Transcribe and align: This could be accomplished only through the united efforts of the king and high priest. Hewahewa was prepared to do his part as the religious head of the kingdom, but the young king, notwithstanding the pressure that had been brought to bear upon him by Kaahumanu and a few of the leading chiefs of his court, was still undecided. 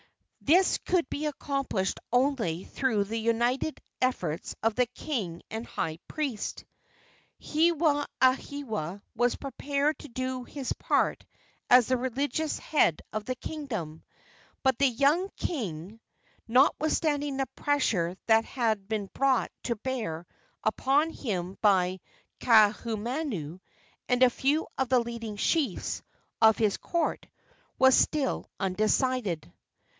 This 0.43 0.79
could 0.79 1.07
be 1.11 1.27
accomplished 1.27 1.99
only 2.11 2.63
through 2.63 3.03
the 3.03 3.19
united 3.19 3.79
efforts 4.01 4.55
of 4.63 4.73
the 4.73 4.87
king 4.87 5.43
and 5.51 5.65
high 5.65 5.99
priest. 6.07 6.65
Hewahewa 7.39 9.01
was 9.15 9.35
prepared 9.35 9.99
to 9.99 10.07
do 10.09 10.43
his 10.43 10.73
part 10.73 11.23
as 11.69 11.87
the 11.87 11.95
religious 11.97 12.57
head 12.57 13.03
of 13.13 13.25
the 13.25 13.35
kingdom, 13.35 14.03
but 14.63 14.79
the 14.79 14.87
young 14.87 15.29
king, 15.37 15.99
notwithstanding 16.47 17.37
the 17.37 17.45
pressure 17.55 18.17
that 18.25 18.43
had 18.43 18.87
been 18.89 19.05
brought 19.13 19.51
to 19.65 19.75
bear 19.77 20.25
upon 20.63 21.11
him 21.11 21.59
by 21.61 21.99
Kaahumanu 22.39 23.59
and 24.09 24.23
a 24.23 24.29
few 24.31 24.65
of 24.79 24.89
the 24.89 24.99
leading 24.99 25.37
chiefs 25.37 26.01
of 26.41 26.57
his 26.57 26.77
court, 26.77 27.27
was 27.77 27.95
still 27.95 28.49
undecided. 28.59 29.53